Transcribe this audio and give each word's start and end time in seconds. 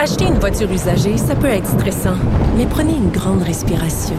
Acheter 0.00 0.26
une 0.26 0.38
voiture 0.38 0.70
usagée, 0.70 1.16
ça 1.16 1.34
peut 1.34 1.48
être 1.48 1.66
stressant, 1.66 2.14
mais 2.56 2.66
prenez 2.66 2.92
une 2.92 3.10
grande 3.10 3.42
respiration. 3.42 4.14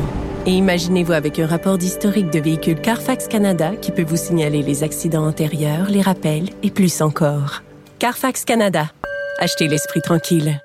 Et 0.46 0.52
imaginez-vous 0.52 1.14
avec 1.14 1.40
un 1.40 1.48
rapport 1.48 1.78
d'historique 1.78 2.30
de 2.32 2.40
véhicule 2.40 2.82
Carfax 2.82 3.30
Canada 3.30 3.72
qui 3.82 3.94
peut 3.94 4.04
vous 4.04 4.18
signaler 4.18 4.62
les 4.62 4.84
accidents 4.84 5.26
antérieurs, 5.26 5.90
les 5.90 6.02
rappels 6.02 6.50
et 6.64 6.70
plus 6.70 7.02
encore. 7.02 7.64
Carfax 7.98 8.44
Canada. 8.44 8.92
Achetez 9.40 9.70
l'esprit 9.70 10.02
tranquille. 10.02 10.62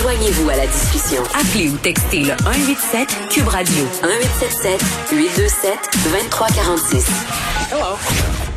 Joignez-vous 0.00 0.48
à 0.48 0.56
la 0.56 0.66
discussion. 0.66 1.22
Appelez 1.38 1.68
ou 1.68 1.76
textez 1.76 2.20
le 2.20 2.34
187 2.44 3.28
Cube 3.28 3.48
Radio 3.48 3.84
1877 4.02 4.80
827 5.12 5.78
2346. 6.04 7.51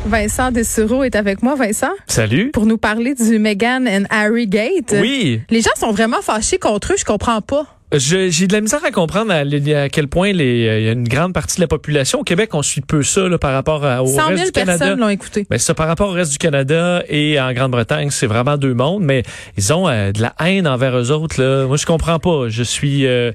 Vincent 0.06 0.52
Dessureau 0.52 1.02
est 1.04 1.16
avec 1.16 1.42
moi. 1.42 1.56
Vincent? 1.56 1.90
Salut. 2.06 2.50
Pour 2.52 2.66
nous 2.66 2.78
parler 2.78 3.14
du 3.14 3.38
Meghan 3.38 3.84
and 3.88 4.04
Harry 4.10 4.46
Gate. 4.46 4.94
Oui. 5.00 5.40
Les 5.50 5.60
gens 5.60 5.74
sont 5.76 5.90
vraiment 5.90 6.22
fâchés 6.22 6.58
contre 6.58 6.92
eux. 6.92 6.96
Je 6.96 7.04
comprends 7.04 7.40
pas. 7.40 7.75
J'ai 7.92 8.48
de 8.48 8.52
la 8.52 8.60
misère 8.60 8.84
à 8.84 8.90
comprendre 8.90 9.32
à, 9.32 9.36
à 9.36 9.88
quel 9.88 10.08
point 10.08 10.32
les, 10.32 10.66
euh, 10.66 10.80
il 10.80 10.86
y 10.86 10.88
a 10.88 10.92
une 10.92 11.06
grande 11.06 11.32
partie 11.32 11.56
de 11.56 11.60
la 11.60 11.68
population. 11.68 12.20
Au 12.20 12.24
Québec, 12.24 12.52
on 12.52 12.62
suit 12.62 12.80
peu 12.80 13.04
ça 13.04 13.28
là, 13.28 13.38
par 13.38 13.52
rapport 13.52 13.84
à, 13.84 14.02
au 14.02 14.06
100 14.08 14.14
000 14.14 14.28
reste 14.28 14.44
du 14.46 14.52
Canada. 14.52 14.78
personnes 14.78 15.00
l'ont 15.00 15.08
écouté. 15.08 15.46
Ben, 15.48 15.58
ça, 15.58 15.72
par 15.72 15.86
rapport 15.86 16.08
au 16.08 16.12
reste 16.12 16.32
du 16.32 16.38
Canada 16.38 17.04
et 17.08 17.40
en 17.40 17.52
Grande-Bretagne, 17.52 18.10
c'est 18.10 18.26
vraiment 18.26 18.56
deux 18.56 18.74
mondes, 18.74 19.04
mais 19.04 19.22
ils 19.56 19.72
ont 19.72 19.88
euh, 19.88 20.10
de 20.10 20.20
la 20.20 20.34
haine 20.44 20.66
envers 20.66 20.98
eux 20.98 21.12
autres. 21.12 21.40
Là. 21.40 21.66
Moi, 21.66 21.76
je 21.76 21.86
comprends 21.86 22.18
pas. 22.18 22.48
Je 22.48 22.64
suis, 22.64 23.06
euh, 23.06 23.30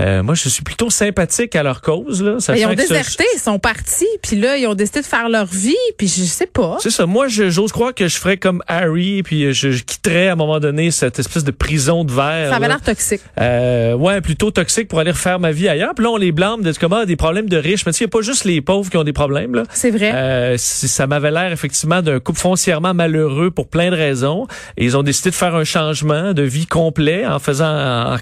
euh 0.00 0.24
moi, 0.24 0.34
je 0.34 0.48
suis 0.48 0.64
plutôt 0.64 0.90
sympathique 0.90 1.54
à 1.54 1.62
leur 1.62 1.80
cause. 1.80 2.24
Là. 2.24 2.40
Ça 2.40 2.56
ils 2.56 2.66
ont 2.66 2.74
déserté, 2.74 3.24
ils 3.36 3.40
sont 3.40 3.60
partis, 3.60 4.04
puis 4.20 4.34
là, 4.34 4.56
ils 4.56 4.66
ont 4.66 4.74
décidé 4.74 5.00
de 5.00 5.06
faire 5.06 5.28
leur 5.28 5.46
vie, 5.46 5.76
puis 5.96 6.08
je 6.08 6.24
sais 6.24 6.46
pas. 6.46 6.78
C'est 6.80 6.90
ça. 6.90 7.06
Moi, 7.06 7.28
j'ose 7.28 7.70
croire 7.70 7.94
que 7.94 8.08
je 8.08 8.16
ferais 8.16 8.36
comme 8.36 8.64
Harry, 8.66 9.22
puis 9.22 9.54
je, 9.54 9.70
je, 9.70 9.84
quitterais 9.84 10.28
à 10.28 10.32
un 10.32 10.36
moment 10.36 10.58
donné 10.58 10.90
cette 10.90 11.20
espèce 11.20 11.44
de 11.44 11.52
prison 11.52 12.02
de 12.02 12.12
verre. 12.12 12.50
Ça 12.50 12.56
avait 12.56 12.66
l'air 12.66 12.80
toxique. 12.80 13.20
Euh, 13.40 13.75
ouais, 13.94 14.20
plutôt 14.20 14.50
toxique 14.50 14.88
pour 14.88 14.98
aller 15.00 15.10
refaire 15.10 15.38
ma 15.40 15.52
vie 15.52 15.68
ailleurs. 15.68 15.94
Puis 15.94 16.04
là, 16.04 16.10
on 16.10 16.16
les 16.16 16.32
blâme 16.32 16.62
de 16.62 16.72
comment 16.78 17.04
des 17.04 17.16
problèmes 17.16 17.48
de 17.48 17.56
riches. 17.56 17.86
Mais 17.86 17.92
tu 17.92 17.98
sais, 17.98 18.04
il 18.04 18.08
n'y 18.08 18.10
a 18.10 18.14
pas 18.18 18.22
juste 18.22 18.44
les 18.44 18.60
pauvres 18.60 18.90
qui 18.90 18.96
ont 18.96 19.04
des 19.04 19.12
problèmes. 19.12 19.54
là. 19.54 19.62
C'est 19.70 19.90
vrai. 19.90 20.12
Euh, 20.14 20.54
ça 20.58 21.06
m'avait 21.06 21.30
l'air 21.30 21.52
effectivement 21.52 22.02
d'un 22.02 22.20
couple 22.20 22.38
foncièrement 22.38 22.94
malheureux 22.94 23.50
pour 23.50 23.68
plein 23.68 23.90
de 23.90 23.96
raisons. 23.96 24.46
Et 24.76 24.84
ils 24.84 24.96
ont 24.96 25.02
décidé 25.02 25.30
de 25.30 25.34
faire 25.34 25.54
un 25.54 25.64
changement 25.64 26.32
de 26.32 26.42
vie 26.42 26.66
complet 26.66 27.26
en 27.26 27.38
faisant, 27.38 28.16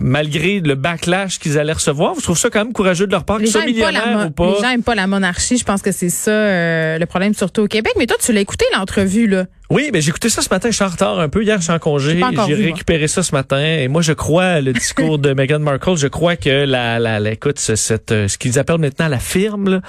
malgré 0.00 0.60
le 0.60 0.74
backlash 0.74 1.38
qu'ils 1.38 1.58
allaient 1.58 1.72
recevoir. 1.72 2.14
Je 2.16 2.22
trouve 2.22 2.38
ça 2.38 2.50
quand 2.50 2.64
même 2.64 2.72
courageux 2.72 3.06
de 3.06 3.12
leur 3.12 3.24
part. 3.24 3.38
Les 3.38 3.46
gens, 3.46 3.60
pas 3.60 3.92
la 3.92 4.26
ou 4.26 4.30
pas? 4.30 4.54
les 4.54 4.62
gens 4.62 4.70
aiment 4.70 4.82
pas 4.82 4.94
la 4.94 5.06
monarchie. 5.06 5.58
Je 5.58 5.64
pense 5.64 5.82
que 5.82 5.92
c'est 5.92 6.08
ça 6.10 6.30
euh, 6.30 6.98
le 6.98 7.06
problème 7.06 7.34
surtout 7.34 7.62
au 7.62 7.68
Québec. 7.68 7.92
Mais 7.98 8.06
toi, 8.06 8.16
tu 8.22 8.32
l'as 8.32 8.40
écouté 8.40 8.64
l'entrevue 8.74 9.26
là. 9.26 9.46
Oui, 9.70 9.90
mais 9.92 10.00
j'ai 10.00 10.08
écouté 10.08 10.30
ça 10.30 10.40
ce 10.40 10.48
matin. 10.50 10.70
Je 10.70 10.76
suis 10.76 10.84
en 10.84 10.88
retard 10.88 11.18
un 11.20 11.28
peu. 11.28 11.42
Hier, 11.42 11.58
je 11.58 11.64
suis 11.64 11.72
en 11.72 11.78
congé. 11.78 12.18
J'ai 12.46 12.54
récupéré 12.54 13.06
ça 13.06 13.22
ce 13.22 13.32
matin. 13.32 13.60
Et 13.60 13.88
moi, 13.88 14.00
je 14.00 14.12
crois 14.14 14.60
le 14.60 14.72
discours 14.72 15.18
de 15.18 15.32
Meghan 15.34 15.58
Markle. 15.58 15.96
Je 15.96 16.06
crois 16.06 16.36
que 16.36 16.64
la, 16.64 16.98
la, 16.98 17.20
la 17.20 17.30
écoute, 17.32 17.58
cette, 17.58 18.12
euh, 18.12 18.28
ce 18.28 18.38
qu'ils 18.38 18.58
appellent 18.58 18.78
maintenant 18.78 19.08
la 19.08 19.18
firme, 19.18 19.68
là, 19.68 19.80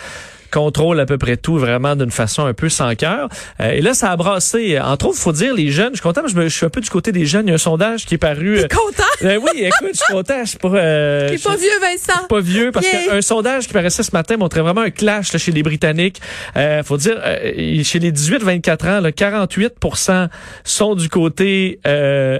contrôle 0.50 1.00
à 1.00 1.06
peu 1.06 1.18
près 1.18 1.38
tout 1.38 1.58
vraiment 1.58 1.96
d'une 1.96 2.12
façon 2.12 2.46
un 2.46 2.54
peu 2.54 2.70
sans 2.70 2.96
cœur. 2.96 3.30
Euh, 3.60 3.72
et 3.72 3.82
là, 3.82 3.94
ça 3.94 4.12
a 4.12 4.16
brassé. 4.16 4.80
Entre 4.80 5.08
autres, 5.08 5.18
faut 5.18 5.32
dire 5.32 5.54
les 5.54 5.70
jeunes. 5.70 5.92
Je 5.92 5.98
suis 5.98 6.04
content, 6.04 6.22
je, 6.28 6.36
me, 6.36 6.44
je 6.48 6.56
suis 6.56 6.66
un 6.66 6.70
peu 6.70 6.82
du 6.82 6.90
côté 6.90 7.12
des 7.12 7.26
jeunes. 7.26 7.48
Il 7.48 7.50
y 7.50 7.52
a 7.52 7.56
un 7.56 7.58
sondage 7.58 8.06
qui 8.06 8.16
est 8.16 8.20
paru. 8.20 8.60
T'es 8.62 8.76
content? 8.76 9.04
Euh, 9.24 9.40
oui, 9.42 9.64
écoute, 9.64 9.90
je 9.94 9.98
suis 9.98 10.14
content. 10.14 10.40
Je 10.44 10.50
suis 10.50 10.58
pas. 10.58 10.70
Euh, 10.70 11.38
pas 11.44 11.56
vieux, 11.56 11.80
Vincent. 11.82 12.28
Pas 12.28 12.40
vieux 12.40 12.72
parce 12.72 12.86
qu'un 12.88 13.22
sondage 13.22 13.68
qui 13.68 13.74
paraissait 13.74 14.04
ce 14.04 14.12
matin 14.14 14.38
montrait 14.38 14.62
vraiment 14.62 14.82
un 14.82 14.92
clash 14.92 15.34
là, 15.34 15.40
chez 15.40 15.52
les 15.52 15.64
Britanniques. 15.64 16.22
Euh, 16.56 16.84
faut 16.84 16.98
dire, 16.98 17.20
euh, 17.24 17.84
chez 17.84 18.00
les 18.00 18.12
18-24 18.12 18.88
ans, 18.88 19.02
là, 19.02 19.12
48% 19.12 20.30
sont 20.64 20.96
du 20.96 21.10
côté 21.10 21.80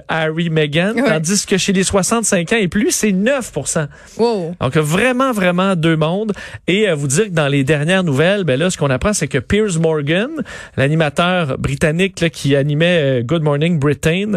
Harry, 0.08 0.50
Meghan, 0.50 0.94
tandis 1.06 1.46
que 1.46 1.58
chez 1.58 1.74
les 1.74 1.84
65 1.84 2.54
ans 2.54 2.58
et 2.58 2.68
plus, 2.68 2.92
c'est 2.92 3.12
9%. 3.12 3.88
Wow. 4.18 4.56
Donc 4.60 4.78
vraiment, 4.78 5.32
vraiment 5.32 5.76
deux 5.76 5.96
mondes. 5.96 6.34
Et 6.68 6.92
vous 6.94 7.08
dire 7.08 7.26
que 7.26 7.32
dans 7.32 7.48
les 7.48 7.64
dernières 7.64 7.99
nouvelle, 8.04 8.44
ben 8.44 8.60
là, 8.60 8.70
ce 8.70 8.78
qu'on 8.78 8.90
apprend, 8.90 9.14
c'est 9.14 9.28
que 9.28 9.38
Piers 9.38 9.80
Morgan, 9.80 10.30
l'animateur 10.78 11.58
britannique 11.58 12.30
qui 12.32 12.56
animait 12.56 13.20
euh, 13.20 13.24
Good 13.24 13.44
Morning 13.44 13.80
Britain, 13.80 14.34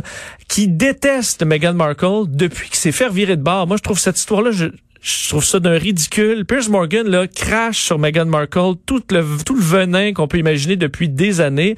qui 0.48 0.68
déteste 0.68 1.44
Meghan 1.44 1.74
Markle 1.74 2.24
depuis 2.28 2.68
qu'il 2.68 2.76
s'est 2.76 2.92
fait 2.92 3.10
virer 3.10 3.36
de 3.36 3.42
bord. 3.42 3.66
Moi, 3.66 3.76
je 3.76 3.82
trouve 3.82 3.98
cette 3.98 4.18
histoire-là, 4.18 4.50
je, 4.50 4.68
trouve 5.28 5.44
ça 5.44 5.58
d'un 5.58 5.78
ridicule. 5.78 6.44
Piers 6.44 6.68
Morgan 6.68 7.08
là 7.08 7.26
crache 7.26 7.82
sur 7.82 7.98
Meghan 7.98 8.26
Markle 8.26 8.74
tout 8.86 9.02
le 9.10 9.24
tout 9.44 9.56
le 9.56 9.62
venin 9.62 10.12
qu'on 10.12 10.28
peut 10.28 10.38
imaginer 10.38 10.76
depuis 10.76 11.08
des 11.08 11.40
années 11.40 11.74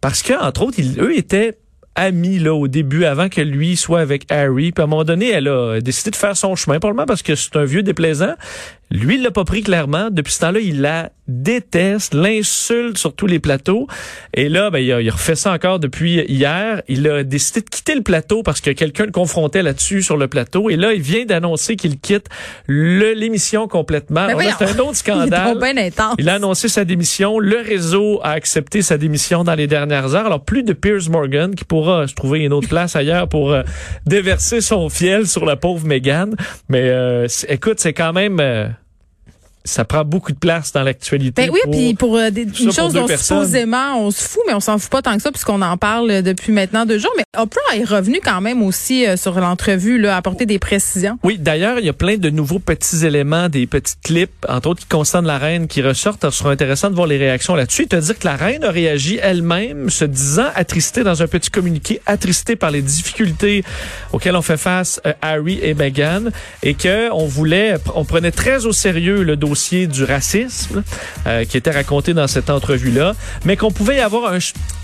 parce 0.00 0.22
que 0.22 0.32
entre 0.40 0.62
autres, 0.62 0.78
ils, 0.78 1.00
eux 1.00 1.16
étaient 1.16 1.58
amis 1.94 2.38
là 2.38 2.54
au 2.54 2.68
début 2.68 3.04
avant 3.04 3.28
que 3.28 3.40
lui 3.40 3.76
soit 3.76 4.00
avec 4.00 4.30
Harry. 4.30 4.72
Puis 4.72 4.80
à 4.82 4.84
un 4.84 4.88
moment 4.88 5.04
donné, 5.04 5.30
elle 5.30 5.48
a 5.48 5.80
décidé 5.80 6.10
de 6.10 6.16
faire 6.16 6.36
son 6.36 6.56
chemin, 6.56 6.78
probablement 6.78 7.06
parce 7.06 7.22
que 7.22 7.34
c'est 7.34 7.56
un 7.56 7.64
vieux 7.64 7.82
déplaisant. 7.82 8.34
Lui, 8.92 9.14
il 9.14 9.22
l'a 9.22 9.30
pas 9.30 9.44
pris 9.44 9.62
clairement. 9.62 10.08
Depuis 10.10 10.32
ce 10.32 10.40
temps-là, 10.40 10.60
il 10.60 10.82
la 10.82 11.10
déteste, 11.28 12.14
l'insulte 12.14 12.98
sur 12.98 13.14
tous 13.14 13.26
les 13.26 13.38
plateaux. 13.38 13.86
Et 14.34 14.48
là, 14.48 14.70
ben, 14.70 14.80
il, 14.80 14.92
a, 14.92 15.00
il 15.00 15.10
refait 15.10 15.34
ça 15.34 15.52
encore 15.52 15.78
depuis 15.78 16.20
hier. 16.28 16.82
Il 16.88 17.08
a 17.08 17.22
décidé 17.24 17.60
de 17.60 17.70
quitter 17.70 17.94
le 17.94 18.02
plateau 18.02 18.42
parce 18.42 18.60
que 18.60 18.70
quelqu'un 18.70 19.06
le 19.06 19.12
confrontait 19.12 19.62
là-dessus 19.62 20.02
sur 20.02 20.16
le 20.16 20.28
plateau. 20.28 20.68
Et 20.68 20.76
là, 20.76 20.92
il 20.92 21.00
vient 21.00 21.24
d'annoncer 21.24 21.76
qu'il 21.76 21.98
quitte 21.98 22.26
l'émission 22.68 23.66
complètement. 23.66 24.26
Ben 24.26 24.36
c'est 24.58 24.64
un 24.64 24.78
autre 24.80 24.96
scandale. 24.96 25.58
Il, 25.62 25.92
il 26.18 26.28
a 26.28 26.34
annoncé 26.34 26.68
sa 26.68 26.84
démission. 26.84 27.38
Le 27.38 27.58
réseau 27.58 28.20
a 28.22 28.32
accepté 28.32 28.82
sa 28.82 28.98
démission 28.98 29.44
dans 29.44 29.54
les 29.54 29.66
dernières 29.66 30.14
heures. 30.14 30.26
Alors, 30.26 30.44
plus 30.44 30.64
de 30.64 30.72
Piers 30.72 31.08
Morgan 31.08 31.54
qui 31.54 31.64
pourra 31.64 32.06
se 32.08 32.14
trouver 32.14 32.40
une 32.40 32.52
autre 32.52 32.68
place 32.68 32.94
ailleurs 32.96 33.28
pour 33.28 33.52
euh, 33.52 33.62
déverser 34.06 34.60
son 34.60 34.88
fiel 34.88 35.26
sur 35.26 35.46
la 35.46 35.56
pauvre 35.56 35.86
Meghan. 35.86 36.30
Mais 36.68 36.90
euh, 36.90 37.26
écoute, 37.48 37.80
c'est 37.80 37.94
quand 37.94 38.12
même... 38.12 38.38
Euh, 38.40 38.68
ça 39.64 39.84
prend 39.84 40.04
beaucoup 40.04 40.32
de 40.32 40.38
place 40.38 40.72
dans 40.72 40.82
l'actualité. 40.82 41.46
Ben 41.46 41.50
oui, 41.52 41.60
puis 41.70 41.94
pour 41.94 42.16
euh, 42.16 42.30
des, 42.30 42.42
une 42.42 42.72
chose 42.72 42.92
dont 42.92 43.06
supposément 43.06 43.98
on 43.98 44.10
se 44.10 44.22
fout, 44.22 44.42
mais 44.46 44.54
on 44.54 44.60
s'en 44.60 44.78
fout 44.78 44.90
pas 44.90 45.02
tant 45.02 45.16
que 45.16 45.22
ça 45.22 45.30
puisqu'on 45.30 45.62
en 45.62 45.76
parle 45.76 46.22
depuis 46.22 46.52
maintenant 46.52 46.84
deux 46.84 46.98
jours. 46.98 47.12
Mais 47.16 47.24
Oprah 47.38 47.76
est 47.76 47.84
revenu 47.84 48.20
quand 48.22 48.40
même 48.40 48.62
aussi 48.62 49.06
euh, 49.06 49.16
sur 49.16 49.38
l'entrevue, 49.38 49.98
là, 49.98 50.16
apporter 50.16 50.46
des 50.46 50.58
précisions. 50.58 51.18
Oui, 51.22 51.38
d'ailleurs, 51.38 51.78
il 51.78 51.86
y 51.86 51.88
a 51.88 51.92
plein 51.92 52.16
de 52.16 52.28
nouveaux 52.28 52.58
petits 52.58 53.06
éléments, 53.06 53.48
des 53.48 53.66
petits 53.66 53.94
clips, 54.02 54.46
entre 54.48 54.70
autres 54.70 54.80
qui 54.80 54.88
concernent 54.88 55.26
la 55.26 55.38
reine, 55.38 55.68
qui 55.68 55.80
ressortent. 55.80 56.22
Ce 56.22 56.30
sera 56.30 56.50
intéressant 56.50 56.90
de 56.90 56.96
voir 56.96 57.06
les 57.06 57.18
réactions 57.18 57.54
là-dessus. 57.54 57.86
Te 57.86 57.96
dire 57.96 58.18
que 58.18 58.26
la 58.26 58.36
reine 58.36 58.64
a 58.64 58.70
réagi 58.70 59.18
elle-même, 59.22 59.90
se 59.90 60.04
disant 60.04 60.48
attristée 60.56 61.04
dans 61.04 61.22
un 61.22 61.26
petit 61.28 61.50
communiqué, 61.50 62.00
attristée 62.06 62.56
par 62.56 62.70
les 62.70 62.82
difficultés 62.82 63.64
auxquelles 64.12 64.36
on 64.36 64.42
fait 64.42 64.56
face 64.56 65.00
euh, 65.06 65.12
Harry 65.22 65.60
et 65.62 65.74
Meghan, 65.74 66.30
et 66.62 66.74
que 66.74 67.12
on 67.12 67.26
voulait, 67.26 67.76
on 67.94 68.04
prenait 68.04 68.32
très 68.32 68.66
au 68.66 68.72
sérieux 68.72 69.22
le 69.22 69.36
dossier 69.36 69.51
du 69.86 70.04
racisme 70.04 70.82
euh, 71.26 71.44
qui 71.44 71.56
était 71.56 71.70
raconté 71.70 72.14
dans 72.14 72.26
cette 72.26 72.50
entrevue-là, 72.50 73.14
mais 73.44 73.56
qu'on 73.56 73.70
pouvait 73.70 73.96
y 73.96 74.00
avoir 74.00 74.32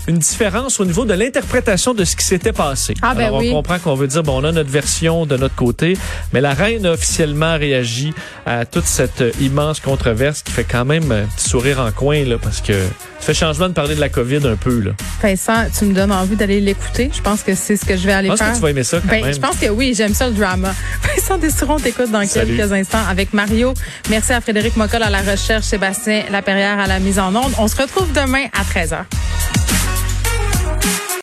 une 0.09 0.17
différence 0.17 0.79
au 0.79 0.85
niveau 0.85 1.05
de 1.05 1.13
l'interprétation 1.13 1.93
de 1.93 2.03
ce 2.03 2.15
qui 2.15 2.25
s'était 2.25 2.51
passé. 2.51 2.95
Ah, 3.03 3.13
ben 3.13 3.27
Alors, 3.27 3.43
on 3.43 3.51
comprend 3.51 3.77
qu'on 3.77 3.93
veut 3.93 4.07
dire, 4.07 4.23
bon, 4.23 4.41
on 4.41 4.43
a 4.43 4.51
notre 4.51 4.71
version 4.71 5.27
de 5.27 5.37
notre 5.37 5.53
côté, 5.53 5.95
mais 6.33 6.41
la 6.41 6.53
reine 6.55 6.87
a 6.87 6.93
officiellement 6.93 7.55
réagi 7.57 8.11
à 8.47 8.65
toute 8.65 8.85
cette 8.85 9.23
immense 9.39 9.79
controverse 9.79 10.41
qui 10.41 10.51
fait 10.51 10.63
quand 10.63 10.83
même 10.83 11.11
un 11.11 11.25
petit 11.25 11.47
sourire 11.47 11.79
en 11.79 11.91
coin, 11.91 12.23
là, 12.23 12.37
parce 12.41 12.59
que 12.59 12.73
ça 12.73 13.27
fait 13.27 13.33
changement 13.35 13.69
de 13.69 13.73
parler 13.73 13.93
de 13.93 13.99
la 13.99 14.09
COVID 14.09 14.47
un 14.47 14.55
peu, 14.55 14.79
là. 14.79 14.91
Vincent, 15.21 15.65
tu 15.77 15.85
me 15.85 15.93
donnes 15.93 16.11
envie 16.11 16.35
d'aller 16.35 16.59
l'écouter. 16.59 17.11
Je 17.13 17.21
pense 17.21 17.43
que 17.43 17.53
c'est 17.53 17.77
ce 17.77 17.85
que 17.85 17.95
je 17.95 18.07
vais 18.07 18.13
aller 18.13 18.29
faire. 18.29 18.37
Je 18.37 18.43
pense 18.43 18.51
que 18.51 18.55
tu 18.55 18.61
vas 18.61 18.69
aimer 18.71 18.83
ça 18.83 18.99
quand 19.01 19.09
ben, 19.09 19.25
même. 19.25 19.33
Je 19.33 19.39
pense 19.39 19.57
que 19.57 19.67
oui, 19.67 19.93
j'aime 19.95 20.15
ça 20.15 20.27
le 20.27 20.33
drama. 20.33 20.73
Vincent 21.03 21.37
Destouron 21.37 21.77
t'écoute 21.77 22.09
dans 22.09 22.25
quelques 22.25 22.71
instants 22.71 23.05
avec 23.07 23.31
Mario. 23.33 23.75
Merci 24.09 24.33
à 24.33 24.41
Frédéric 24.41 24.75
Mocol 24.75 25.03
à 25.03 25.11
la 25.11 25.21
recherche, 25.21 25.65
Sébastien 25.65 26.23
Laperrière 26.31 26.79
à 26.79 26.87
la 26.87 26.97
mise 26.97 27.19
en 27.19 27.35
onde. 27.35 27.51
On 27.59 27.67
se 27.67 27.79
retrouve 27.79 28.11
demain 28.13 28.45
à 28.53 28.63
13h. 28.63 29.05